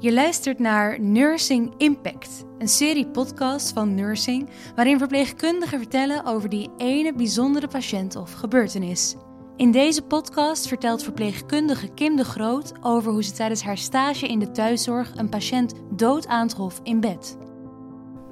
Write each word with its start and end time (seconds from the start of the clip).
Je 0.00 0.12
luistert 0.12 0.58
naar 0.58 1.00
Nursing 1.00 1.74
Impact, 1.76 2.44
een 2.58 2.68
serie 2.68 3.06
podcast 3.06 3.72
van 3.72 3.94
Nursing, 3.94 4.48
waarin 4.74 4.98
verpleegkundigen 4.98 5.78
vertellen 5.78 6.24
over 6.24 6.48
die 6.48 6.70
ene 6.76 7.14
bijzondere 7.14 7.68
patiënt 7.68 8.16
of 8.16 8.32
gebeurtenis. 8.32 9.16
In 9.56 9.70
deze 9.70 10.02
podcast 10.02 10.68
vertelt 10.68 11.02
verpleegkundige 11.02 11.88
Kim 11.94 12.16
de 12.16 12.24
Groot 12.24 12.72
over 12.80 13.12
hoe 13.12 13.22
ze 13.22 13.32
tijdens 13.32 13.62
haar 13.62 13.78
stage 13.78 14.26
in 14.26 14.38
de 14.38 14.50
thuiszorg 14.50 15.16
een 15.16 15.28
patiënt 15.28 15.74
dood 15.90 16.26
aantrof 16.26 16.80
in 16.82 17.00
bed. 17.00 17.38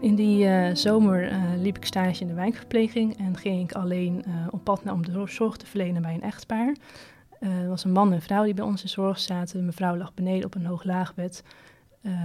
In 0.00 0.14
die 0.14 0.44
uh, 0.44 0.74
zomer 0.74 1.32
uh, 1.32 1.42
liep 1.56 1.76
ik 1.76 1.84
stage 1.84 2.20
in 2.20 2.26
de 2.26 2.34
wijkverpleging 2.34 3.18
en 3.18 3.36
ging 3.36 3.70
ik 3.70 3.76
alleen 3.76 4.24
uh, 4.26 4.34
op 4.50 4.64
pad 4.64 4.84
naar 4.84 4.94
om 4.94 5.04
de 5.04 5.22
zorg 5.26 5.56
te 5.56 5.66
verlenen 5.66 6.02
bij 6.02 6.14
een 6.14 6.22
echtpaar. 6.22 6.76
Er 7.40 7.68
was 7.68 7.84
een 7.84 7.92
man 7.92 8.12
en 8.12 8.22
vrouw 8.22 8.44
die 8.44 8.54
bij 8.54 8.64
ons 8.64 8.82
in 8.82 8.88
zorg 8.88 9.18
zaten. 9.18 9.64
Mevrouw 9.64 9.96
lag 9.96 10.14
beneden 10.14 10.44
op 10.44 10.54
een 10.54 10.66
hoog 10.66 10.84
laagbed 10.84 11.42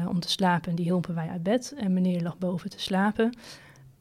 om 0.07 0.19
te 0.19 0.29
slapen 0.29 0.69
en 0.69 0.75
die 0.75 0.85
hielpen 0.85 1.15
wij 1.15 1.29
uit 1.29 1.43
bed. 1.43 1.73
En 1.77 1.93
meneer 1.93 2.21
lag 2.21 2.37
boven 2.37 2.69
te 2.69 2.79
slapen. 2.79 3.37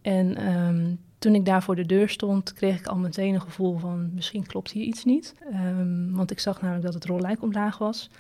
En 0.03 0.57
um, 0.57 0.99
toen 1.19 1.35
ik 1.35 1.45
daar 1.45 1.63
voor 1.63 1.77
de 1.77 1.87
deur 1.87 2.09
stond, 2.09 2.53
kreeg 2.53 2.79
ik 2.79 2.87
al 2.87 2.97
meteen 2.97 3.35
een 3.35 3.41
gevoel 3.41 3.79
van 3.79 4.11
misschien 4.15 4.47
klopt 4.47 4.71
hier 4.71 4.85
iets 4.85 5.05
niet. 5.05 5.35
Um, 5.53 6.15
want 6.15 6.31
ik 6.31 6.39
zag 6.39 6.61
namelijk 6.61 6.85
dat 6.85 6.95
het 6.95 7.05
rollijk 7.05 7.43
omlaag 7.43 7.79
was. 7.79 8.11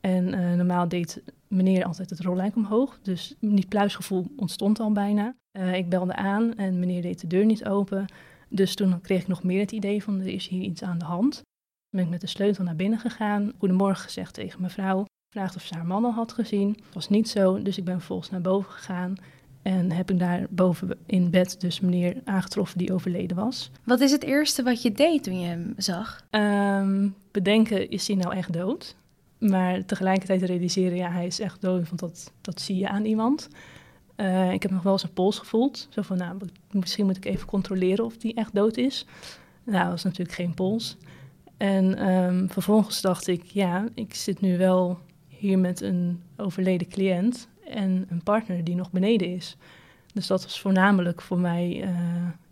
En 0.00 0.34
uh, 0.34 0.54
normaal 0.54 0.88
deed 0.88 1.22
meneer 1.48 1.84
altijd 1.84 2.10
het 2.10 2.20
rollijk 2.20 2.56
omhoog. 2.56 2.98
Dus 3.02 3.34
die 3.40 3.66
pluisgevoel 3.68 4.26
ontstond 4.36 4.80
al 4.80 4.92
bijna. 4.92 5.34
Ik 5.72 5.88
belde 5.88 6.16
aan 6.16 6.54
en 6.54 6.78
meneer 6.78 7.02
deed 7.02 7.20
de 7.20 7.26
deur 7.26 7.44
niet 7.44 7.64
open. 7.64 8.04
Dus 8.48 8.74
toen 8.74 9.00
kreeg 9.00 9.20
ik 9.20 9.28
nog 9.28 9.42
meer 9.42 9.60
het 9.60 9.72
idee 9.72 10.02
van 10.02 10.20
er 10.20 10.26
is 10.26 10.48
hier 10.48 10.62
iets 10.62 10.82
aan 10.82 10.98
de 10.98 11.04
hand. 11.04 11.42
Ben 11.96 12.04
ik 12.04 12.10
met 12.10 12.20
de 12.20 12.26
sleutel 12.26 12.64
naar 12.64 12.76
binnen 12.76 12.98
gegaan. 12.98 13.52
Goedemorgen 13.58 14.04
gezegd 14.04 14.34
tegen 14.34 14.62
mevrouw. 14.62 15.04
Vraagd 15.32 15.56
of 15.56 15.62
ze 15.62 15.74
haar 15.74 15.86
man 15.86 16.04
al 16.04 16.12
had 16.12 16.32
gezien. 16.32 16.72
Dat 16.72 16.94
was 16.94 17.08
niet 17.08 17.28
zo, 17.28 17.62
dus 17.62 17.78
ik 17.78 17.84
ben 17.84 17.96
vervolgens 17.96 18.30
naar 18.30 18.40
boven 18.40 18.72
gegaan. 18.72 19.14
En 19.62 19.92
heb 19.92 20.10
ik 20.10 20.18
daar 20.18 20.46
boven 20.50 20.98
in 21.06 21.30
bed 21.30 21.60
dus 21.60 21.80
meneer 21.80 22.16
aangetroffen 22.24 22.78
die 22.78 22.92
overleden 22.92 23.36
was. 23.36 23.70
Wat 23.84 24.00
is 24.00 24.12
het 24.12 24.22
eerste 24.22 24.62
wat 24.62 24.82
je 24.82 24.92
deed 24.92 25.22
toen 25.22 25.40
je 25.40 25.46
hem 25.46 25.74
zag? 25.76 26.24
Um, 26.30 27.14
bedenken, 27.30 27.90
is 27.90 28.06
hij 28.06 28.16
nou 28.16 28.34
echt 28.34 28.52
dood? 28.52 28.96
Maar 29.38 29.84
tegelijkertijd 29.84 30.42
realiseren, 30.42 30.96
ja, 30.96 31.10
hij 31.10 31.26
is 31.26 31.40
echt 31.40 31.60
dood, 31.60 31.88
want 31.88 32.00
dat, 32.00 32.32
dat 32.40 32.60
zie 32.60 32.76
je 32.76 32.88
aan 32.88 33.04
iemand. 33.04 33.48
Uh, 34.16 34.52
ik 34.52 34.62
heb 34.62 34.70
nog 34.70 34.82
wel 34.82 34.98
zijn 34.98 35.12
pols 35.12 35.38
gevoeld. 35.38 35.88
Zo 35.90 36.02
van, 36.02 36.16
nou, 36.16 36.38
misschien 36.70 37.06
moet 37.06 37.16
ik 37.16 37.24
even 37.24 37.46
controleren 37.46 38.04
of 38.04 38.16
die 38.16 38.34
echt 38.34 38.54
dood 38.54 38.76
is. 38.76 39.06
Nou, 39.64 39.82
dat 39.82 39.90
was 39.90 40.04
natuurlijk 40.04 40.36
geen 40.36 40.54
pols. 40.54 40.96
En 41.56 42.08
um, 42.08 42.50
vervolgens 42.50 43.00
dacht 43.00 43.26
ik, 43.26 43.44
ja, 43.44 43.88
ik 43.94 44.14
zit 44.14 44.40
nu 44.40 44.58
wel 44.58 44.98
hier 45.28 45.58
met 45.58 45.80
een 45.80 46.22
overleden 46.36 46.88
cliënt 46.88 47.48
en 47.68 48.06
een 48.08 48.22
partner 48.22 48.64
die 48.64 48.74
nog 48.74 48.90
beneden 48.90 49.28
is. 49.28 49.56
Dus 50.12 50.26
dat 50.26 50.42
was 50.42 50.60
voornamelijk 50.60 51.22
voor 51.22 51.38
mij 51.38 51.82
uh, 51.82 51.90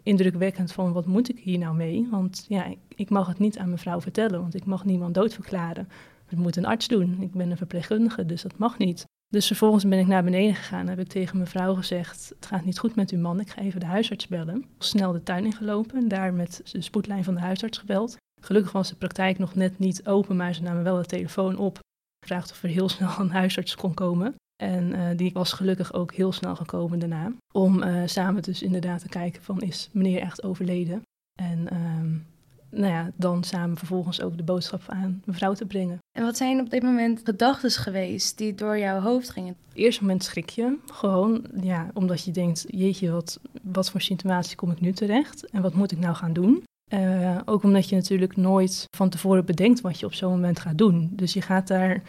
indrukwekkend 0.02 0.72
van 0.72 0.92
wat 0.92 1.06
moet 1.06 1.28
ik 1.28 1.38
hier 1.38 1.58
nou 1.58 1.77
mee? 1.77 2.08
Want 2.11 2.44
ja, 2.48 2.74
ik, 2.94 3.11
mag 3.11 3.27
het 3.27 3.38
niet 3.38 3.58
aan 3.58 3.70
mevrouw 3.70 4.00
vertellen, 4.00 4.41
want 4.41 4.55
ik 4.55 4.64
mag 4.64 4.84
niemand 4.84 5.14
doodverklaren. 5.14 5.89
Dat 6.28 6.39
moet 6.39 6.56
een 6.56 6.66
arts 6.66 6.89
doen. 6.89 7.16
Ik 7.20 7.33
ben 7.33 7.50
een 7.50 7.56
verpleegkundige, 7.56 8.27
dus 8.27 8.42
dat 8.42 8.58
mag 8.58 8.78
niet. 8.78 9.06
Dus 9.28 9.46
vervolgens 9.46 9.89
ben 9.89 9.98
ik 9.98 10.06
naar 10.06 10.24
beneden 10.24 10.55
gegaan 10.55 10.80
en 10.80 10.89
heb 10.89 10.98
ik 10.98 11.08
tegen 11.08 11.39
mevrouw 11.39 11.74
gezegd: 11.74 12.33
Het 12.34 12.46
gaat 12.46 12.64
niet 12.64 12.78
goed 12.78 12.94
met 12.94 13.11
uw 13.11 13.20
man, 13.20 13.41
ik 13.41 13.50
ga 13.50 13.61
even 13.61 13.80
de 13.80 13.86
huisarts 13.86 14.27
bellen. 14.27 14.64
Snel 14.78 15.12
de 15.12 15.22
tuin 15.22 15.44
ingelopen 15.44 15.96
en 15.96 16.08
daar 16.08 16.34
met 16.34 16.61
de 16.72 16.80
spoedlijn 16.80 17.24
van 17.24 17.34
de 17.34 17.41
huisarts 17.41 17.78
gebeld. 17.78 18.16
Gelukkig 18.44 18.72
was 18.72 18.88
de 18.88 18.96
praktijk 18.96 19.38
nog 19.38 19.54
net 19.54 19.78
niet 19.78 20.06
open, 20.06 20.36
maar 20.36 20.54
ze 20.54 20.62
namen 20.62 20.82
wel 20.82 20.96
de 20.96 21.06
telefoon 21.06 21.56
op. 21.56 21.78
Gevraagd 22.20 22.50
of 22.50 22.62
er 22.62 22.68
heel 22.68 22.88
snel 22.94 23.18
een 23.18 23.30
huisarts 23.30 23.74
kon 23.74 23.94
komen. 23.94 24.34
En 24.62 24.94
uh, 24.94 25.08
die 25.16 25.32
was 25.32 25.52
gelukkig 25.52 25.92
ook 25.92 26.12
heel 26.12 26.32
snel 26.32 26.56
gekomen 26.56 26.98
daarna. 26.98 27.32
Om 27.52 27.82
uh, 27.82 28.02
samen 28.06 28.42
dus 28.42 28.62
inderdaad 28.62 29.00
te 29.00 29.08
kijken 29.08 29.42
van 29.42 29.60
is 29.60 29.88
meneer 29.92 30.20
echt 30.20 30.42
overleden. 30.42 31.02
En 31.40 31.74
um, 31.74 32.27
nou 32.70 32.92
ja, 32.92 33.10
dan 33.16 33.44
samen 33.44 33.77
vervolgens 33.77 34.20
ook 34.20 34.36
de 34.36 34.42
boodschap 34.42 34.83
aan 34.86 35.22
mevrouw 35.24 35.52
te 35.52 35.66
brengen. 35.66 35.98
En 36.18 36.24
wat 36.24 36.36
zijn 36.36 36.60
op 36.60 36.70
dit 36.70 36.83
moment 36.83 37.20
gedachten 37.24 37.70
geweest 37.70 38.38
die 38.38 38.54
door 38.54 38.78
jouw 38.78 39.00
hoofd 39.00 39.30
gingen? 39.30 39.56
Eerste 39.72 40.02
moment 40.02 40.24
schrik 40.24 40.48
je 40.48 40.78
gewoon, 40.86 41.46
ja, 41.60 41.90
omdat 41.94 42.24
je 42.24 42.30
denkt, 42.30 42.64
jeetje, 42.66 43.10
wat, 43.10 43.40
wat 43.62 43.90
voor 43.90 44.00
situatie 44.00 44.56
kom 44.56 44.70
ik 44.70 44.80
nu 44.80 44.92
terecht? 44.92 45.50
En 45.50 45.62
wat 45.62 45.74
moet 45.74 45.92
ik 45.92 45.98
nou 45.98 46.14
gaan 46.14 46.33
doen? 46.33 46.64
Uh, 46.94 47.38
ook 47.44 47.62
omdat 47.62 47.88
je 47.88 47.96
natuurlijk 47.96 48.36
nooit 48.36 48.86
van 48.96 49.08
tevoren 49.08 49.44
bedenkt 49.44 49.80
wat 49.80 50.00
je 50.00 50.06
op 50.06 50.14
zo'n 50.14 50.30
moment 50.30 50.60
gaat 50.60 50.78
doen. 50.78 51.10
Dus 51.12 51.32
je 51.32 51.40
gaat 51.40 51.68
daar 51.68 52.02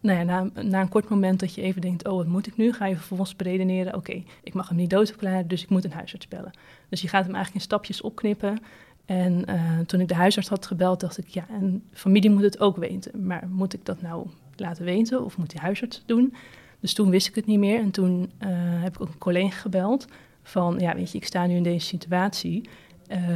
nou 0.00 0.18
ja, 0.18 0.50
na, 0.62 0.80
een 0.80 0.88
kort 0.88 1.08
moment 1.08 1.40
dat 1.40 1.54
je 1.54 1.62
even 1.62 1.80
denkt, 1.80 2.08
oh, 2.08 2.16
wat 2.16 2.26
moet 2.26 2.46
ik 2.46 2.56
nu? 2.56 2.72
Ga 2.72 2.86
je 2.86 2.96
vervolgens 2.96 3.36
beredeneren, 3.36 3.94
oké, 3.94 4.22
ik 4.42 4.54
mag 4.54 4.68
hem 4.68 4.76
niet 4.76 4.90
doodverklaren, 4.90 5.48
dus 5.48 5.62
ik 5.62 5.68
moet 5.68 5.84
een 5.84 5.92
huisarts 5.92 6.28
bellen. 6.28 6.50
Dus 6.88 7.00
je 7.00 7.08
gaat 7.08 7.24
hem 7.24 7.34
eigenlijk 7.34 7.64
in 7.64 7.70
stapjes 7.70 8.00
opknippen. 8.00 8.58
En 9.04 9.44
uh, 9.48 9.78
toen 9.86 10.00
ik 10.00 10.08
de 10.08 10.14
huisarts 10.14 10.48
had 10.48 10.66
gebeld, 10.66 11.00
dacht 11.00 11.18
ik, 11.18 11.28
ja, 11.28 11.46
en 11.48 11.82
familie 11.92 12.30
moet 12.30 12.42
het 12.42 12.60
ook 12.60 12.76
weten. 12.76 13.26
Maar 13.26 13.48
moet 13.48 13.74
ik 13.74 13.84
dat 13.84 14.02
nou 14.02 14.26
laten 14.56 14.84
weten 14.84 15.24
of 15.24 15.36
moet 15.36 15.50
die 15.50 15.60
huisarts 15.60 16.02
doen? 16.06 16.34
Dus 16.80 16.94
toen 16.94 17.10
wist 17.10 17.28
ik 17.28 17.34
het 17.34 17.46
niet 17.46 17.58
meer. 17.58 17.80
En 17.80 17.90
toen 17.90 18.32
uh, 18.40 18.48
heb 18.82 18.94
ik 18.94 19.00
ook 19.00 19.08
een 19.08 19.18
collega 19.18 19.56
gebeld 19.58 20.06
van, 20.42 20.78
ja, 20.78 20.94
weet 20.94 21.12
je, 21.12 21.18
ik 21.18 21.26
sta 21.26 21.46
nu 21.46 21.54
in 21.54 21.62
deze 21.62 21.86
situatie. 21.86 22.68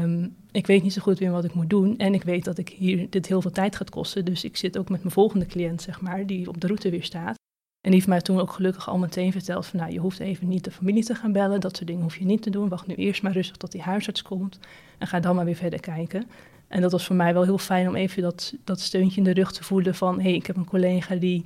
Um, 0.03 0.35
ik 0.59 0.67
weet 0.67 0.83
niet 0.83 0.93
zo 0.93 1.03
goed 1.03 1.21
meer 1.21 1.31
wat 1.31 1.45
ik 1.45 1.55
moet 1.55 1.71
doen. 1.71 1.99
En 1.99 2.15
ik 2.15 2.23
weet 2.23 2.45
dat 2.45 2.59
ik 2.59 2.69
hier 2.69 3.07
dit 3.11 3.27
heel 3.27 3.43
veel 3.43 3.51
tijd 3.51 3.77
gaat 3.77 3.91
kosten. 3.91 4.25
Dus 4.25 4.45
ik 4.45 4.57
zit 4.57 4.79
ook 4.79 4.89
met 4.89 5.01
mijn 5.03 5.13
volgende 5.13 5.47
cliënt, 5.47 5.83
zeg 5.83 6.01
maar, 6.01 6.27
die 6.27 6.49
op 6.49 6.61
de 6.61 6.67
route 6.67 6.91
weer 6.91 7.05
staat. 7.05 7.37
En 7.81 7.91
die 7.91 7.95
heeft 7.95 8.07
mij 8.07 8.21
toen 8.21 8.41
ook 8.41 8.53
gelukkig 8.53 8.89
al 8.89 8.99
meteen 8.99 9.33
verteld 9.33 9.67
van, 9.67 9.79
nou, 9.79 9.93
je 9.93 9.99
hoeft 9.99 10.19
even 10.19 10.49
niet 10.49 10.65
de 10.65 10.71
familie 10.71 11.05
te 11.05 11.15
gaan 11.15 11.33
bellen. 11.33 11.61
Dat 11.61 11.77
soort 11.77 11.87
dingen 11.87 12.03
hoef 12.03 12.17
je 12.17 12.25
niet 12.25 12.43
te 12.43 12.51
doen. 12.51 12.69
Wacht 12.69 12.87
nu 12.87 12.95
eerst 12.95 13.23
maar 13.23 13.33
rustig 13.33 13.57
tot 13.57 13.73
die 13.73 13.83
huisarts 13.83 14.23
komt. 14.23 14.59
En 14.99 15.07
ga 15.07 15.21
dan 15.21 15.37
maar 15.37 15.45
weer 15.45 15.55
verder 15.55 15.81
kijken. 15.81 16.27
En 16.69 16.81
dat 16.81 16.93
was 16.93 17.07
voor 17.07 17.17
mij 17.17 17.33
wel 17.33 17.45
heel 17.45 17.59
fijn 17.59 17.89
om 17.89 17.95
even 17.95 18.23
dat, 18.23 18.55
dat 18.65 18.81
steuntje 18.81 19.17
in 19.17 19.25
de 19.25 19.33
rug 19.33 19.53
te 19.53 19.65
voelen 19.65 19.95
van, 19.95 20.17
hé, 20.17 20.23
hey, 20.23 20.35
ik 20.35 20.47
heb 20.47 20.57
een 20.57 20.65
collega 20.65 21.15
die 21.15 21.43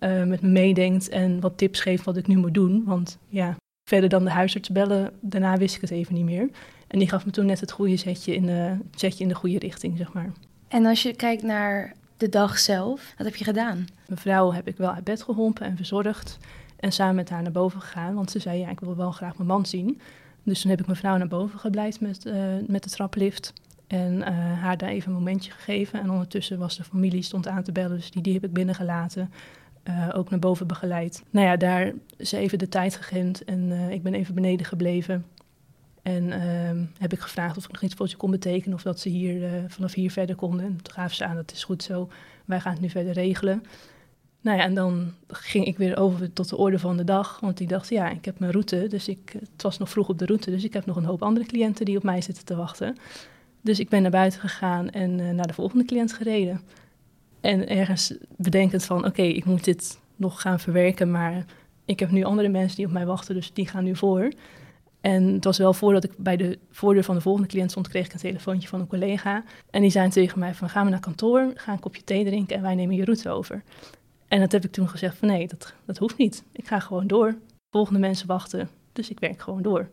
uh, 0.00 0.24
met 0.24 0.42
me 0.42 0.48
meedenkt 0.48 1.08
en 1.08 1.40
wat 1.40 1.58
tips 1.58 1.80
geeft 1.80 2.04
wat 2.04 2.16
ik 2.16 2.26
nu 2.26 2.36
moet 2.36 2.54
doen. 2.54 2.84
Want 2.84 3.18
ja, 3.28 3.56
verder 3.88 4.08
dan 4.08 4.24
de 4.24 4.30
huisarts 4.30 4.70
bellen, 4.70 5.12
daarna 5.20 5.56
wist 5.56 5.74
ik 5.74 5.80
het 5.80 5.90
even 5.90 6.14
niet 6.14 6.24
meer. 6.24 6.48
En 6.92 6.98
die 6.98 7.08
gaf 7.08 7.24
me 7.24 7.30
toen 7.30 7.46
net 7.46 7.60
het 7.60 7.70
goede 7.70 7.96
zetje 7.96 8.34
in 8.34 8.46
de, 8.46 8.76
zetje 8.94 9.22
in 9.22 9.28
de 9.28 9.34
goede 9.34 9.58
richting, 9.58 9.96
zeg 9.96 10.12
maar. 10.12 10.32
En 10.68 10.86
als 10.86 11.02
je 11.02 11.14
kijkt 11.14 11.42
naar 11.42 11.94
de 12.16 12.28
dag 12.28 12.58
zelf, 12.58 13.14
wat 13.16 13.26
heb 13.26 13.36
je 13.36 13.44
gedaan? 13.44 13.86
Mevrouw 14.08 14.52
heb 14.52 14.68
ik 14.68 14.76
wel 14.76 14.92
uit 14.92 15.04
bed 15.04 15.22
geholpen 15.22 15.66
en 15.66 15.76
verzorgd. 15.76 16.38
En 16.76 16.92
samen 16.92 17.14
met 17.14 17.30
haar 17.30 17.42
naar 17.42 17.52
boven 17.52 17.80
gegaan, 17.80 18.14
want 18.14 18.30
ze 18.30 18.38
zei, 18.38 18.58
ja, 18.58 18.68
ik 18.68 18.80
wil 18.80 18.96
wel 18.96 19.10
graag 19.10 19.36
mijn 19.36 19.48
man 19.48 19.66
zien. 19.66 20.00
Dus 20.42 20.60
toen 20.60 20.70
heb 20.70 20.80
ik 20.80 20.86
mevrouw 20.86 21.16
naar 21.16 21.28
boven 21.28 21.58
gebleid 21.58 22.00
met, 22.00 22.26
uh, 22.26 22.34
met 22.66 22.82
de 22.82 22.90
traplift. 22.90 23.52
En 23.86 24.14
uh, 24.18 24.26
haar 24.60 24.76
daar 24.76 24.88
even 24.88 25.08
een 25.08 25.18
momentje 25.18 25.50
gegeven. 25.50 26.00
En 26.00 26.10
ondertussen 26.10 26.58
was 26.58 26.76
de 26.76 26.84
familie 26.84 27.22
stond 27.22 27.48
aan 27.48 27.62
te 27.62 27.72
bellen, 27.72 27.96
dus 27.96 28.10
die, 28.10 28.22
die 28.22 28.34
heb 28.34 28.44
ik 28.44 28.52
binnengelaten. 28.52 29.32
Uh, 29.88 30.08
ook 30.12 30.30
naar 30.30 30.38
boven 30.38 30.66
begeleid. 30.66 31.22
Nou 31.30 31.46
ja, 31.46 31.56
daar 31.56 31.92
is 32.16 32.32
even 32.32 32.58
de 32.58 32.68
tijd 32.68 32.96
gegund 32.96 33.44
en 33.44 33.90
ik 33.90 34.02
ben 34.02 34.14
even 34.14 34.34
beneden 34.34 34.66
gebleven. 34.66 35.24
En 36.02 36.24
uh, 36.24 36.84
heb 36.98 37.12
ik 37.12 37.20
gevraagd 37.20 37.56
of 37.56 37.64
ik 37.64 37.72
nog 37.72 37.82
iets 37.82 37.94
voor 37.94 38.08
ze 38.08 38.16
kon 38.16 38.30
betekenen 38.30 38.76
of 38.76 38.82
dat 38.82 39.00
ze 39.00 39.08
hier 39.08 39.42
uh, 39.42 39.50
vanaf 39.68 39.94
hier 39.94 40.10
verder 40.10 40.36
konden. 40.36 40.64
En 40.64 40.82
toen 40.82 40.94
gaven 40.94 41.16
ze 41.16 41.24
aan, 41.24 41.36
dat 41.36 41.52
is 41.52 41.64
goed 41.64 41.82
zo, 41.82 42.08
wij 42.44 42.60
gaan 42.60 42.72
het 42.72 42.80
nu 42.80 42.88
verder 42.88 43.12
regelen. 43.12 43.62
Nou 44.40 44.58
ja, 44.58 44.64
en 44.64 44.74
dan 44.74 45.12
ging 45.28 45.66
ik 45.66 45.76
weer 45.76 45.96
over 45.96 46.32
tot 46.32 46.48
de 46.48 46.56
orde 46.56 46.78
van 46.78 46.96
de 46.96 47.04
dag, 47.04 47.40
want 47.40 47.60
ik 47.60 47.68
dacht, 47.68 47.88
ja, 47.88 48.10
ik 48.10 48.24
heb 48.24 48.38
mijn 48.38 48.52
route, 48.52 48.86
dus 48.88 49.08
ik, 49.08 49.34
het 49.40 49.62
was 49.62 49.78
nog 49.78 49.90
vroeg 49.90 50.08
op 50.08 50.18
de 50.18 50.26
route, 50.26 50.50
dus 50.50 50.64
ik 50.64 50.72
heb 50.72 50.86
nog 50.86 50.96
een 50.96 51.04
hoop 51.04 51.22
andere 51.22 51.46
cliënten 51.46 51.84
die 51.84 51.96
op 51.96 52.02
mij 52.02 52.20
zitten 52.20 52.44
te 52.44 52.56
wachten. 52.56 52.96
Dus 53.60 53.80
ik 53.80 53.88
ben 53.88 54.02
naar 54.02 54.10
buiten 54.10 54.40
gegaan 54.40 54.90
en 54.90 55.18
uh, 55.18 55.30
naar 55.30 55.46
de 55.46 55.52
volgende 55.52 55.84
cliënt 55.84 56.12
gereden. 56.12 56.60
En 57.40 57.68
ergens 57.68 58.14
bedenkend 58.36 58.84
van, 58.84 59.06
oké, 59.06 59.22
ik 59.22 59.44
moet 59.44 59.64
dit 59.64 59.98
nog 60.16 60.40
gaan 60.40 60.60
verwerken, 60.60 61.10
maar 61.10 61.44
ik 61.84 62.00
heb 62.00 62.10
nu 62.10 62.24
andere 62.24 62.48
mensen 62.48 62.76
die 62.76 62.86
op 62.86 62.92
mij 62.92 63.06
wachten, 63.06 63.34
dus 63.34 63.52
die 63.52 63.66
gaan 63.66 63.84
nu 63.84 63.96
voor. 63.96 64.32
En 65.02 65.32
het 65.32 65.44
was 65.44 65.58
wel 65.58 65.72
voordat 65.72 66.04
ik 66.04 66.12
bij 66.16 66.36
de 66.36 66.58
voordeur 66.70 67.04
van 67.04 67.14
de 67.14 67.20
volgende 67.20 67.48
cliënt 67.48 67.70
stond, 67.70 67.88
kreeg 67.88 68.06
ik 68.06 68.12
een 68.12 68.18
telefoontje 68.18 68.68
van 68.68 68.80
een 68.80 68.86
collega. 68.86 69.44
En 69.70 69.80
die 69.80 69.90
zei 69.90 70.08
tegen 70.08 70.38
mij 70.38 70.54
van, 70.54 70.68
gaan 70.68 70.84
we 70.84 70.90
naar 70.90 71.00
kantoor, 71.00 71.52
ga 71.54 71.72
een 71.72 71.80
kopje 71.80 72.04
thee 72.04 72.24
drinken 72.24 72.56
en 72.56 72.62
wij 72.62 72.74
nemen 72.74 72.96
je 72.96 73.04
route 73.04 73.30
over. 73.30 73.62
En 74.28 74.40
dat 74.40 74.52
heb 74.52 74.64
ik 74.64 74.72
toen 74.72 74.88
gezegd 74.88 75.16
van, 75.16 75.28
nee, 75.28 75.48
dat, 75.48 75.74
dat 75.84 75.98
hoeft 75.98 76.16
niet. 76.16 76.44
Ik 76.52 76.66
ga 76.66 76.80
gewoon 76.80 77.06
door. 77.06 77.36
Volgende 77.70 78.00
mensen 78.00 78.26
wachten, 78.26 78.68
dus 78.92 79.10
ik 79.10 79.20
werk 79.20 79.40
gewoon 79.40 79.62
door. 79.62 79.88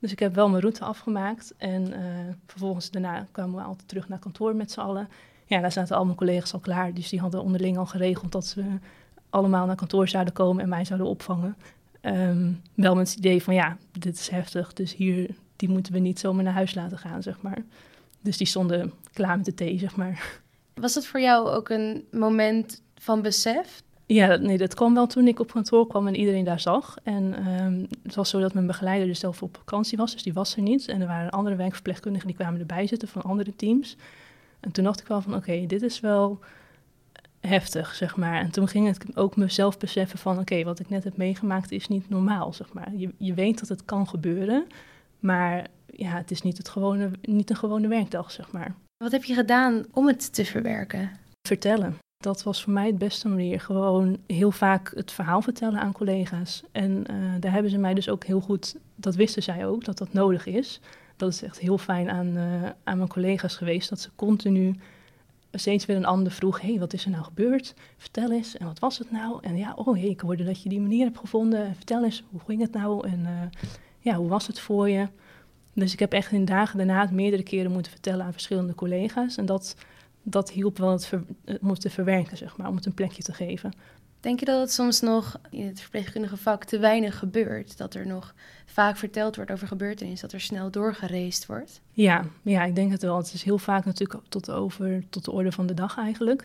Dus 0.00 0.12
ik 0.12 0.18
heb 0.18 0.34
wel 0.34 0.48
mijn 0.48 0.60
route 0.60 0.84
afgemaakt 0.84 1.54
en 1.56 1.88
uh, 1.88 1.98
vervolgens 2.46 2.90
daarna 2.90 3.26
kwamen 3.32 3.54
we 3.54 3.62
altijd 3.62 3.88
terug 3.88 4.08
naar 4.08 4.18
kantoor 4.18 4.56
met 4.56 4.70
z'n 4.70 4.80
allen. 4.80 5.08
Ja, 5.46 5.60
daar 5.60 5.72
zaten 5.72 5.96
al 5.96 6.04
mijn 6.04 6.16
collega's 6.16 6.52
al 6.52 6.60
klaar, 6.60 6.94
dus 6.94 7.08
die 7.08 7.20
hadden 7.20 7.42
onderling 7.42 7.78
al 7.78 7.86
geregeld 7.86 8.32
dat 8.32 8.46
ze 8.46 8.64
allemaal 9.30 9.66
naar 9.66 9.76
kantoor 9.76 10.08
zouden 10.08 10.32
komen 10.32 10.62
en 10.62 10.68
mij 10.68 10.84
zouden 10.84 11.08
opvangen. 11.08 11.56
Um, 12.02 12.62
wel 12.74 12.94
met 12.94 13.08
het 13.08 13.18
idee 13.18 13.42
van 13.42 13.54
ja, 13.54 13.76
dit 13.98 14.14
is 14.14 14.28
heftig, 14.28 14.72
dus 14.72 14.94
hier, 14.94 15.30
die 15.56 15.68
moeten 15.68 15.92
we 15.92 15.98
niet 15.98 16.18
zomaar 16.18 16.44
naar 16.44 16.52
huis 16.52 16.74
laten 16.74 16.98
gaan, 16.98 17.22
zeg 17.22 17.42
maar. 17.42 17.64
Dus 18.20 18.36
die 18.36 18.46
stonden 18.46 18.92
klaar 19.12 19.36
met 19.36 19.44
de 19.44 19.54
thee, 19.54 19.78
zeg 19.78 19.96
maar. 19.96 20.40
Was 20.74 20.94
dat 20.94 21.06
voor 21.06 21.20
jou 21.20 21.48
ook 21.48 21.68
een 21.68 22.04
moment 22.10 22.82
van 22.94 23.22
besef? 23.22 23.82
Ja, 24.06 24.26
dat, 24.26 24.40
nee, 24.40 24.58
dat 24.58 24.74
kwam 24.74 24.94
wel 24.94 25.06
toen 25.06 25.28
ik 25.28 25.40
op 25.40 25.52
kantoor 25.52 25.86
kwam 25.86 26.06
en 26.06 26.16
iedereen 26.16 26.44
daar 26.44 26.60
zag. 26.60 26.96
En 27.02 27.48
um, 27.48 27.86
het 28.02 28.14
was 28.14 28.30
zo 28.30 28.40
dat 28.40 28.54
mijn 28.54 28.66
begeleider 28.66 29.06
dus 29.06 29.20
zelf 29.20 29.42
op 29.42 29.56
vakantie 29.56 29.98
was, 29.98 30.12
dus 30.12 30.22
die 30.22 30.32
was 30.32 30.56
er 30.56 30.62
niet. 30.62 30.88
En 30.88 31.00
er 31.00 31.06
waren 31.06 31.30
andere 31.30 31.56
wijkverpleegkundigen 31.56 32.26
die 32.26 32.36
kwamen 32.36 32.60
erbij 32.60 32.86
zitten 32.86 33.08
van 33.08 33.22
andere 33.22 33.56
teams. 33.56 33.96
En 34.60 34.72
toen 34.72 34.84
dacht 34.84 35.00
ik 35.00 35.06
wel 35.06 35.20
van, 35.20 35.34
oké, 35.34 35.66
dit 35.66 35.82
is 35.82 36.00
wel 36.00 36.38
heftig, 37.40 37.94
zeg 37.94 38.16
maar. 38.16 38.40
En 38.40 38.50
toen 38.50 38.68
ging 38.68 38.86
het 38.86 39.16
ook 39.16 39.36
mezelf 39.36 39.78
beseffen 39.78 40.18
van... 40.18 40.38
oké, 40.38 40.64
wat 40.64 40.80
ik 40.80 40.88
net 40.88 41.04
heb 41.04 41.16
meegemaakt 41.16 41.70
is 41.70 41.88
niet 41.88 42.08
normaal, 42.08 42.52
zeg 42.52 42.72
maar. 42.72 42.94
Je, 42.96 43.14
je 43.16 43.34
weet 43.34 43.58
dat 43.58 43.68
het 43.68 43.84
kan 43.84 44.08
gebeuren, 44.08 44.66
maar 45.18 45.66
ja, 45.86 46.16
het 46.16 46.30
is 46.30 46.42
niet, 46.42 46.58
het 46.58 46.68
gewone, 46.68 47.10
niet 47.22 47.50
een 47.50 47.56
gewone 47.56 47.88
werkdag, 47.88 48.30
zeg 48.30 48.52
maar. 48.52 48.74
Wat 48.96 49.12
heb 49.12 49.24
je 49.24 49.34
gedaan 49.34 49.84
om 49.92 50.06
het 50.06 50.32
te 50.34 50.44
verwerken? 50.44 51.10
Vertellen. 51.48 51.98
Dat 52.16 52.42
was 52.42 52.62
voor 52.62 52.72
mij 52.72 52.86
het 52.86 52.98
beste 52.98 53.28
manier. 53.28 53.60
Gewoon 53.60 54.18
heel 54.26 54.50
vaak 54.50 54.92
het 54.94 55.12
verhaal 55.12 55.42
vertellen 55.42 55.80
aan 55.80 55.92
collega's. 55.92 56.62
En 56.72 57.04
uh, 57.10 57.16
daar 57.40 57.52
hebben 57.52 57.70
ze 57.70 57.78
mij 57.78 57.94
dus 57.94 58.08
ook 58.08 58.24
heel 58.24 58.40
goed, 58.40 58.76
dat 58.94 59.14
wisten 59.14 59.42
zij 59.42 59.66
ook, 59.66 59.84
dat 59.84 59.98
dat 59.98 60.12
nodig 60.12 60.46
is. 60.46 60.80
Dat 61.16 61.32
is 61.32 61.42
echt 61.42 61.58
heel 61.58 61.78
fijn 61.78 62.10
aan, 62.10 62.26
uh, 62.26 62.42
aan 62.84 62.96
mijn 62.96 63.08
collega's 63.08 63.56
geweest, 63.56 63.88
dat 63.88 64.00
ze 64.00 64.08
continu 64.16 64.74
steeds 65.52 65.86
weer 65.86 65.96
een 65.96 66.04
ander 66.04 66.32
vroeg: 66.32 66.60
hey, 66.60 66.78
wat 66.78 66.92
is 66.92 67.04
er 67.04 67.10
nou 67.10 67.24
gebeurd? 67.24 67.74
Vertel 67.96 68.32
eens. 68.32 68.56
En 68.56 68.66
wat 68.66 68.78
was 68.78 68.98
het 68.98 69.10
nou? 69.10 69.38
En 69.40 69.56
ja, 69.56 69.72
oh 69.76 69.94
hey, 69.94 70.08
ik 70.08 70.20
hoorde 70.20 70.44
dat 70.44 70.62
je 70.62 70.68
die 70.68 70.80
manier 70.80 71.04
hebt 71.04 71.18
gevonden. 71.18 71.74
Vertel 71.74 72.04
eens, 72.04 72.24
hoe 72.30 72.40
ging 72.46 72.60
het 72.60 72.72
nou? 72.72 73.08
En 73.08 73.20
uh, 73.20 73.62
ja, 73.98 74.14
hoe 74.14 74.28
was 74.28 74.46
het 74.46 74.60
voor 74.60 74.88
je? 74.88 75.08
Dus 75.72 75.92
ik 75.92 75.98
heb 75.98 76.12
echt 76.12 76.32
in 76.32 76.44
dagen 76.44 76.76
daarna 76.76 77.00
het 77.00 77.10
meerdere 77.10 77.42
keren 77.42 77.72
moeten 77.72 77.92
vertellen 77.92 78.24
aan 78.24 78.32
verschillende 78.32 78.74
collega's. 78.74 79.36
En 79.36 79.46
dat, 79.46 79.76
dat 80.22 80.50
hielp 80.50 80.78
wel 80.78 80.90
het, 80.90 81.12
om 81.60 81.68
het 81.68 81.80
te 81.80 81.90
verwerken, 81.90 82.36
zeg 82.36 82.56
maar, 82.56 82.68
om 82.68 82.76
het 82.76 82.86
een 82.86 82.94
plekje 82.94 83.22
te 83.22 83.32
geven. 83.32 83.72
Denk 84.20 84.38
je 84.38 84.44
dat 84.44 84.60
het 84.60 84.72
soms 84.72 85.00
nog 85.00 85.40
in 85.50 85.66
het 85.66 85.80
verpleegkundige 85.80 86.36
vak 86.36 86.64
te 86.64 86.78
weinig 86.78 87.18
gebeurt? 87.18 87.78
Dat 87.78 87.94
er 87.94 88.06
nog 88.06 88.34
vaak 88.66 88.96
verteld 88.96 89.36
wordt 89.36 89.50
over 89.50 89.66
gebeurtenissen, 89.66 90.28
dat 90.28 90.36
er 90.36 90.44
snel 90.44 90.70
doorgereest 90.70 91.46
wordt? 91.46 91.80
Ja, 91.92 92.24
ja, 92.42 92.64
ik 92.64 92.74
denk 92.74 92.90
het 92.90 93.02
wel. 93.02 93.16
Het 93.16 93.32
is 93.32 93.42
heel 93.42 93.58
vaak 93.58 93.84
natuurlijk 93.84 94.20
tot, 94.28 94.50
over, 94.50 95.04
tot 95.10 95.24
de 95.24 95.30
orde 95.30 95.52
van 95.52 95.66
de 95.66 95.74
dag 95.74 95.98
eigenlijk. 95.98 96.42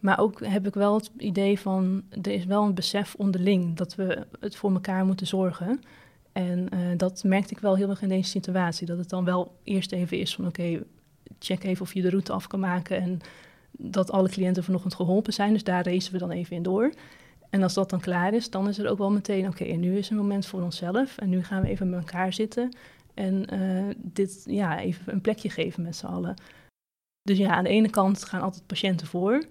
Maar 0.00 0.18
ook 0.18 0.46
heb 0.46 0.66
ik 0.66 0.74
wel 0.74 0.94
het 0.94 1.10
idee 1.16 1.58
van, 1.58 2.02
er 2.22 2.32
is 2.32 2.44
wel 2.44 2.64
een 2.64 2.74
besef 2.74 3.14
onderling 3.14 3.76
dat 3.76 3.94
we 3.94 4.26
het 4.40 4.56
voor 4.56 4.72
elkaar 4.72 5.04
moeten 5.04 5.26
zorgen. 5.26 5.80
En 6.32 6.68
uh, 6.74 6.78
dat 6.96 7.24
merkte 7.24 7.54
ik 7.54 7.60
wel 7.60 7.76
heel 7.76 7.90
erg 7.90 8.02
in 8.02 8.08
deze 8.08 8.30
situatie. 8.30 8.86
Dat 8.86 8.98
het 8.98 9.08
dan 9.08 9.24
wel 9.24 9.58
eerst 9.64 9.92
even 9.92 10.18
is 10.18 10.34
van, 10.34 10.46
oké, 10.46 10.82
check 11.38 11.64
even 11.64 11.82
of 11.82 11.94
je 11.94 12.02
de 12.02 12.10
route 12.10 12.32
af 12.32 12.46
kan 12.46 12.60
maken 12.60 13.00
en 13.00 13.20
dat 13.82 14.10
alle 14.10 14.28
cliënten 14.28 14.64
vanochtend 14.64 14.94
geholpen 14.94 15.32
zijn. 15.32 15.52
Dus 15.52 15.64
daar 15.64 15.84
racen 15.84 16.12
we 16.12 16.18
dan 16.18 16.30
even 16.30 16.56
in 16.56 16.62
door. 16.62 16.92
En 17.50 17.62
als 17.62 17.74
dat 17.74 17.90
dan 17.90 18.00
klaar 18.00 18.34
is, 18.34 18.50
dan 18.50 18.68
is 18.68 18.78
er 18.78 18.90
ook 18.90 18.98
wel 18.98 19.10
meteen, 19.10 19.48
oké, 19.48 19.64
nu 19.64 19.96
is 19.96 20.10
een 20.10 20.16
moment 20.16 20.46
voor 20.46 20.62
onszelf. 20.62 21.18
En 21.18 21.28
nu 21.28 21.44
gaan 21.44 21.62
we 21.62 21.68
even 21.68 21.90
met 21.90 22.00
elkaar 22.00 22.32
zitten 22.32 22.76
en 23.14 23.54
uh, 23.54 23.94
dit, 23.96 24.42
ja, 24.46 24.80
even 24.80 25.12
een 25.12 25.20
plekje 25.20 25.50
geven 25.50 25.82
met 25.82 25.96
z'n 25.96 26.06
allen. 26.06 26.34
Dus 27.22 27.38
ja, 27.38 27.54
aan 27.54 27.64
de 27.64 27.70
ene 27.70 27.90
kant 27.90 28.24
gaan 28.24 28.40
altijd 28.40 28.66
patiënten 28.66 29.06
voor. 29.06 29.44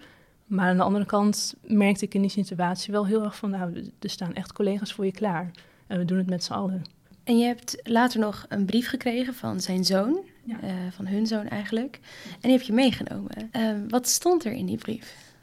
Maar 0.45 0.69
aan 0.69 0.77
de 0.77 0.83
andere 0.83 1.05
kant 1.05 1.55
merkte 1.61 2.05
ik 2.05 2.13
in 2.13 2.21
die 2.21 2.29
situatie 2.29 2.93
wel 2.93 3.05
heel 3.05 3.23
erg 3.23 3.35
van, 3.35 3.49
nou, 3.49 3.91
er 3.99 4.09
staan 4.09 4.33
echt 4.33 4.53
collega's 4.53 4.93
voor 4.93 5.05
je 5.05 5.11
klaar. 5.11 5.51
En 5.87 5.97
we 5.97 6.05
doen 6.05 6.17
het 6.17 6.29
met 6.29 6.43
z'n 6.43 6.53
allen. 6.53 6.81
En 7.23 7.37
je 7.37 7.45
hebt 7.45 7.79
later 7.83 8.19
nog 8.19 8.45
een 8.49 8.65
brief 8.65 8.89
gekregen 8.89 9.33
van 9.33 9.59
zijn 9.59 9.85
zoon, 9.85 10.19
ja. 10.49 10.63
uh, 10.63 10.91
van 10.91 11.07
hun 11.07 11.27
zoon 11.27 11.47
eigenlijk. 11.47 11.99
En 12.23 12.37
die 12.41 12.51
heb 12.51 12.61
je 12.61 12.73
meegenomen. 12.73 13.49
Uh, 13.57 13.71
wat 13.87 14.07
stond 14.07 14.45
er 14.45 14.51
in 14.51 14.65
die 14.65 14.77
brief? 14.77 15.33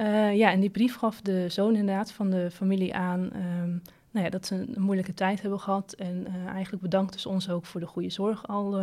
Uh, 0.00 0.36
ja, 0.36 0.50
in 0.50 0.60
die 0.60 0.70
brief 0.70 0.94
gaf 0.94 1.20
de 1.20 1.48
zoon 1.48 1.76
inderdaad 1.76 2.12
van 2.12 2.30
de 2.30 2.50
familie 2.50 2.94
aan 2.94 3.20
um, 3.20 3.82
nou 4.10 4.24
ja, 4.24 4.30
dat 4.30 4.46
ze 4.46 4.54
een 4.54 4.82
moeilijke 4.82 5.14
tijd 5.14 5.40
hebben 5.40 5.60
gehad. 5.60 5.92
En 5.92 6.26
eigenlijk 6.46 6.82
bedankte 6.82 7.20
ze 7.20 7.28
ons 7.28 7.50
ook 7.50 7.66
voor 7.66 7.80
de 7.80 7.86
goede 7.86 8.10
zorg 8.10 8.48
al, 8.48 8.80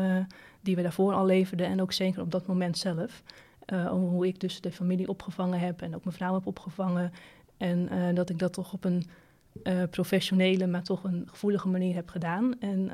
die 0.62 0.76
we 0.76 0.82
daarvoor 0.82 1.14
al 1.14 1.26
leverden. 1.26 1.68
En 1.68 1.82
ook 1.82 1.92
zeker 1.92 2.22
op 2.22 2.32
dat 2.32 2.48
moment 2.48 2.78
zelf. 2.78 3.24
hoe 3.90 4.28
ik 4.28 4.40
dus 4.40 4.62
de 4.62 4.72
familie 4.72 5.08
opgevangen 5.08 5.60
heb 5.60 5.82
en 5.82 5.96
ook 5.96 6.04
mijn 6.04 6.16
vrouw 6.16 6.34
heb 6.34 6.48
opgevangen. 6.48 7.12
En 7.58 7.90
dat 8.16 8.30
ik 8.30 8.40
dat 8.40 8.54
toch 8.54 8.74
op 8.74 8.86
een 8.86 9.04
professionele, 9.90 10.68
maar 10.68 10.84
toch 10.84 11.04
een 11.04 11.28
gevoelige 11.30 11.68
manier 11.68 11.96
heb 11.96 12.10
gedaan. 12.10 12.60
En 12.60 12.92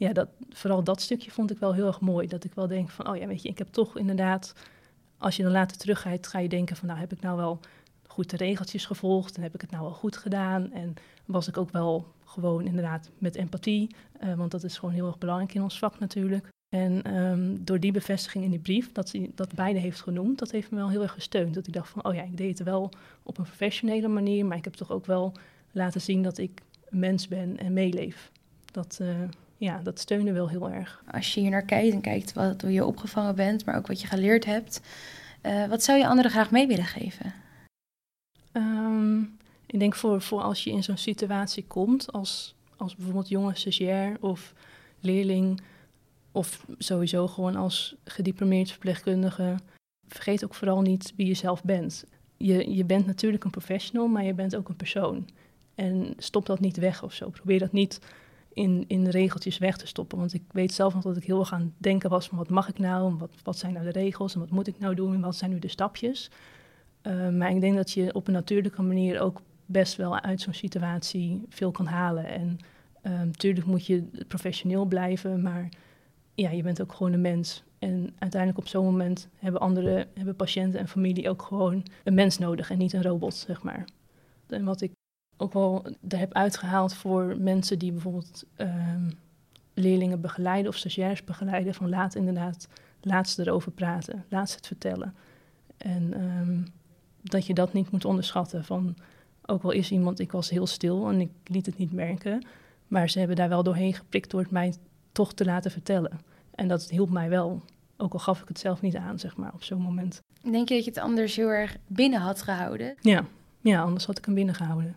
ja, 0.00 0.12
dat, 0.12 0.28
vooral 0.48 0.84
dat 0.84 1.00
stukje 1.00 1.30
vond 1.30 1.50
ik 1.50 1.58
wel 1.58 1.74
heel 1.74 1.86
erg 1.86 2.00
mooi. 2.00 2.26
Dat 2.28 2.44
ik 2.44 2.54
wel 2.54 2.66
denk 2.66 2.90
van, 2.90 3.08
oh 3.08 3.16
ja, 3.16 3.26
weet 3.26 3.42
je, 3.42 3.48
ik 3.48 3.58
heb 3.58 3.68
toch 3.68 3.98
inderdaad... 3.98 4.54
Als 5.18 5.36
je 5.36 5.42
dan 5.42 5.52
later 5.52 5.76
teruggaat, 5.76 6.26
ga 6.26 6.38
je 6.38 6.48
denken 6.48 6.76
van, 6.76 6.88
nou 6.88 7.00
heb 7.00 7.12
ik 7.12 7.20
nou 7.20 7.36
wel 7.36 7.60
goed 8.06 8.30
de 8.30 8.36
regeltjes 8.36 8.86
gevolgd 8.86 9.36
en 9.36 9.42
heb 9.42 9.54
ik 9.54 9.60
het 9.60 9.70
nou 9.70 9.82
wel 9.82 9.92
goed 9.92 10.16
gedaan? 10.16 10.72
En 10.72 10.94
was 11.24 11.48
ik 11.48 11.56
ook 11.56 11.70
wel 11.70 12.06
gewoon 12.24 12.66
inderdaad 12.66 13.10
met 13.18 13.34
empathie, 13.34 13.94
uh, 14.22 14.34
want 14.34 14.50
dat 14.50 14.64
is 14.64 14.78
gewoon 14.78 14.94
heel 14.94 15.06
erg 15.06 15.18
belangrijk 15.18 15.54
in 15.54 15.62
ons 15.62 15.78
vak 15.78 15.98
natuurlijk. 15.98 16.48
En 16.76 17.16
um, 17.16 17.64
door 17.64 17.80
die 17.80 17.92
bevestiging 17.92 18.44
in 18.44 18.50
die 18.50 18.58
brief, 18.58 18.92
dat 18.92 19.12
hij 19.12 19.30
dat 19.34 19.54
beide 19.54 19.78
heeft 19.78 20.00
genoemd, 20.00 20.38
dat 20.38 20.50
heeft 20.50 20.70
me 20.70 20.76
wel 20.76 20.90
heel 20.90 21.02
erg 21.02 21.12
gesteund. 21.12 21.54
Dat 21.54 21.66
ik 21.66 21.72
dacht 21.72 21.88
van, 21.88 22.04
oh 22.04 22.14
ja, 22.14 22.22
ik 22.22 22.36
deed 22.36 22.58
het 22.58 22.66
wel 22.66 22.90
op 23.22 23.38
een 23.38 23.44
professionele 23.44 24.08
manier, 24.08 24.46
maar 24.46 24.56
ik 24.56 24.64
heb 24.64 24.74
toch 24.74 24.90
ook 24.90 25.06
wel 25.06 25.32
laten 25.72 26.00
zien 26.00 26.22
dat 26.22 26.38
ik 26.38 26.62
mens 26.88 27.28
ben 27.28 27.58
en 27.58 27.72
meeleef. 27.72 28.30
Dat, 28.72 28.98
uh, 29.02 29.08
ja, 29.60 29.80
dat 29.82 29.98
steunde 29.98 30.32
wel 30.32 30.48
heel 30.48 30.70
erg. 30.70 31.02
Als 31.10 31.34
je 31.34 31.40
hier 31.40 31.50
naar 31.50 31.64
kijkt 31.64 31.94
en 31.94 32.00
kijkt 32.00 32.32
wat, 32.32 32.60
hoe 32.60 32.72
je 32.72 32.84
opgevangen 32.84 33.34
bent, 33.34 33.64
maar 33.64 33.76
ook 33.76 33.86
wat 33.86 34.00
je 34.00 34.06
geleerd 34.06 34.44
hebt, 34.44 34.80
uh, 35.42 35.66
wat 35.66 35.82
zou 35.82 35.98
je 35.98 36.06
anderen 36.06 36.30
graag 36.30 36.50
mee 36.50 36.66
willen 36.66 36.84
geven? 36.84 37.34
Um, 38.52 39.38
ik 39.66 39.78
denk 39.78 39.94
voor, 39.94 40.20
voor 40.20 40.40
als 40.40 40.64
je 40.64 40.70
in 40.70 40.82
zo'n 40.82 40.96
situatie 40.96 41.64
komt, 41.66 42.12
als, 42.12 42.54
als 42.76 42.96
bijvoorbeeld 42.96 43.28
jonge 43.28 43.54
stagiair 43.54 44.16
of 44.20 44.54
leerling, 45.00 45.60
of 46.32 46.66
sowieso 46.78 47.26
gewoon 47.26 47.56
als 47.56 47.94
gediplomeerd 48.04 48.70
verpleegkundige, 48.70 49.56
vergeet 50.08 50.44
ook 50.44 50.54
vooral 50.54 50.80
niet 50.80 51.12
wie 51.16 51.26
je 51.26 51.34
zelf 51.34 51.62
bent. 51.62 52.04
Je, 52.36 52.74
je 52.74 52.84
bent 52.84 53.06
natuurlijk 53.06 53.44
een 53.44 53.50
professional, 53.50 54.06
maar 54.06 54.24
je 54.24 54.34
bent 54.34 54.56
ook 54.56 54.68
een 54.68 54.76
persoon. 54.76 55.28
En 55.74 56.14
stop 56.18 56.46
dat 56.46 56.60
niet 56.60 56.76
weg 56.76 57.02
of 57.02 57.12
zo. 57.12 57.30
Probeer 57.30 57.58
dat 57.58 57.72
niet 57.72 58.00
in, 58.60 58.84
in 58.86 59.08
regeltjes 59.08 59.58
weg 59.58 59.76
te 59.76 59.86
stoppen. 59.86 60.18
Want 60.18 60.34
ik 60.34 60.42
weet 60.50 60.72
zelf 60.72 60.94
nog 60.94 61.02
dat 61.02 61.16
ik 61.16 61.24
heel 61.24 61.40
erg 61.40 61.52
aan 61.52 61.60
het 61.60 61.70
denken 61.76 62.10
was 62.10 62.28
wat 62.28 62.48
mag 62.48 62.68
ik 62.68 62.78
nou? 62.78 63.16
Wat, 63.16 63.30
wat 63.42 63.58
zijn 63.58 63.72
nou 63.72 63.84
de 63.84 63.92
regels? 63.92 64.34
En 64.34 64.40
wat 64.40 64.50
moet 64.50 64.66
ik 64.66 64.78
nou 64.78 64.94
doen? 64.94 65.14
En 65.14 65.20
wat 65.20 65.36
zijn 65.36 65.50
nu 65.50 65.58
de 65.58 65.68
stapjes? 65.68 66.30
Uh, 67.02 67.28
maar 67.28 67.50
ik 67.50 67.60
denk 67.60 67.76
dat 67.76 67.90
je 67.90 68.14
op 68.14 68.26
een 68.26 68.32
natuurlijke 68.32 68.82
manier 68.82 69.20
ook 69.20 69.40
best 69.66 69.96
wel 69.96 70.20
uit 70.20 70.40
zo'n 70.40 70.54
situatie 70.54 71.44
veel 71.48 71.70
kan 71.70 71.86
halen. 71.86 72.26
En 72.26 72.58
natuurlijk 73.02 73.64
ehm, 73.64 73.70
moet 73.70 73.86
je 73.86 74.04
professioneel 74.28 74.84
blijven, 74.84 75.42
maar 75.42 75.68
ja, 76.34 76.50
je 76.50 76.62
bent 76.62 76.82
ook 76.82 76.92
gewoon 76.92 77.12
een 77.12 77.20
mens. 77.20 77.62
En 77.78 78.14
uiteindelijk 78.18 78.60
op 78.60 78.68
zo'n 78.68 78.84
moment 78.84 79.28
hebben 79.36 79.60
andere, 79.60 80.06
hebben 80.14 80.36
patiënten 80.36 80.80
en 80.80 80.88
familie 80.88 81.28
ook 81.28 81.42
gewoon 81.42 81.86
een 82.04 82.14
mens 82.14 82.38
nodig 82.38 82.70
en 82.70 82.78
niet 82.78 82.92
een 82.92 83.02
robot, 83.02 83.34
zeg 83.34 83.62
maar. 83.62 83.84
En 84.46 84.64
wat 84.64 84.80
ik 84.80 84.92
ook 85.40 85.52
wel 85.52 85.86
er 86.08 86.18
heb 86.18 86.32
uitgehaald 86.32 86.94
voor 86.94 87.36
mensen 87.38 87.78
die 87.78 87.92
bijvoorbeeld 87.92 88.44
um, 88.56 89.18
leerlingen 89.74 90.20
begeleiden 90.20 90.70
of 90.70 90.76
stagiairs 90.76 91.24
begeleiden. 91.24 91.74
Van 91.74 91.88
laat 91.88 92.14
inderdaad, 92.14 92.68
laat 93.00 93.28
ze 93.28 93.42
erover 93.42 93.72
praten, 93.72 94.24
laat 94.28 94.50
ze 94.50 94.56
het 94.56 94.66
vertellen. 94.66 95.14
En 95.76 96.22
um, 96.22 96.66
dat 97.22 97.46
je 97.46 97.54
dat 97.54 97.72
niet 97.72 97.90
moet 97.90 98.04
onderschatten. 98.04 98.64
Van, 98.64 98.96
ook 99.46 99.62
al 99.62 99.70
is 99.70 99.90
iemand, 99.90 100.18
ik 100.18 100.32
was 100.32 100.50
heel 100.50 100.66
stil 100.66 101.08
en 101.08 101.20
ik 101.20 101.30
liet 101.44 101.66
het 101.66 101.78
niet 101.78 101.92
merken. 101.92 102.46
Maar 102.88 103.10
ze 103.10 103.18
hebben 103.18 103.36
daar 103.36 103.48
wel 103.48 103.62
doorheen 103.62 103.94
geprikt 103.94 104.30
door 104.30 104.40
het 104.40 104.50
mij 104.50 104.74
toch 105.12 105.32
te 105.32 105.44
laten 105.44 105.70
vertellen. 105.70 106.20
En 106.54 106.68
dat 106.68 106.90
hielp 106.90 107.10
mij 107.10 107.28
wel. 107.28 107.62
Ook 107.96 108.12
al 108.12 108.18
gaf 108.18 108.40
ik 108.40 108.48
het 108.48 108.58
zelf 108.58 108.80
niet 108.80 108.96
aan, 108.96 109.18
zeg 109.18 109.36
maar, 109.36 109.52
op 109.54 109.62
zo'n 109.62 109.82
moment. 109.82 110.22
Denk 110.42 110.68
je 110.68 110.74
dat 110.74 110.84
je 110.84 110.90
het 110.90 111.00
anders 111.00 111.36
heel 111.36 111.48
erg 111.48 111.76
binnen 111.86 112.20
had 112.20 112.42
gehouden? 112.42 112.94
Ja, 113.00 113.24
ja 113.60 113.82
anders 113.82 114.06
had 114.06 114.18
ik 114.18 114.24
hem 114.24 114.34
binnen 114.34 114.54
gehouden. 114.54 114.94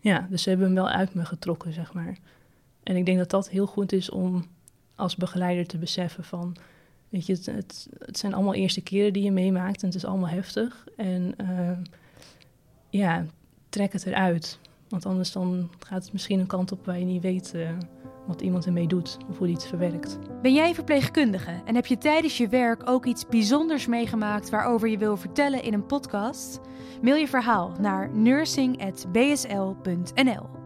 Ja, 0.00 0.26
dus 0.30 0.42
ze 0.42 0.48
hebben 0.48 0.66
hem 0.66 0.76
wel 0.76 0.88
uit 0.88 1.14
me 1.14 1.24
getrokken, 1.24 1.72
zeg 1.72 1.92
maar. 1.92 2.18
En 2.82 2.96
ik 2.96 3.06
denk 3.06 3.18
dat 3.18 3.30
dat 3.30 3.48
heel 3.48 3.66
goed 3.66 3.92
is 3.92 4.10
om 4.10 4.44
als 4.94 5.16
begeleider 5.16 5.66
te 5.66 5.78
beseffen 5.78 6.24
van... 6.24 6.56
Weet 7.08 7.26
je, 7.26 7.32
het, 7.32 7.46
het, 7.46 7.88
het 7.98 8.18
zijn 8.18 8.34
allemaal 8.34 8.54
eerste 8.54 8.80
keren 8.80 9.12
die 9.12 9.22
je 9.22 9.32
meemaakt 9.32 9.80
en 9.80 9.86
het 9.86 9.96
is 9.96 10.04
allemaal 10.04 10.28
heftig. 10.28 10.86
En 10.96 11.34
uh, 11.40 11.78
ja, 12.90 13.26
trek 13.68 13.92
het 13.92 14.06
eruit. 14.06 14.58
Want 14.88 15.06
anders 15.06 15.32
dan 15.32 15.70
gaat 15.78 16.02
het 16.02 16.12
misschien 16.12 16.40
een 16.40 16.46
kant 16.46 16.72
op 16.72 16.86
waar 16.86 16.98
je 16.98 17.04
niet 17.04 17.22
weet 17.22 17.52
uh, 17.54 17.70
wat 18.28 18.40
iemand 18.40 18.66
ermee 18.66 18.86
doet 18.86 19.16
of 19.28 19.38
hoe 19.38 19.50
het 19.50 19.66
verwerkt. 19.66 20.18
Ben 20.42 20.54
jij 20.54 20.74
verpleegkundige 20.74 21.62
en 21.64 21.74
heb 21.74 21.86
je 21.86 21.98
tijdens 21.98 22.36
je 22.36 22.48
werk 22.48 22.90
ook 22.90 23.06
iets 23.06 23.26
bijzonders 23.26 23.86
meegemaakt 23.86 24.50
waarover 24.50 24.88
je 24.88 24.98
wil 24.98 25.16
vertellen 25.16 25.62
in 25.62 25.72
een 25.72 25.86
podcast? 25.86 26.60
Mail 27.02 27.16
je 27.16 27.28
verhaal 27.28 27.72
naar 27.80 28.10
nursing.bsl.nl. 28.10 30.57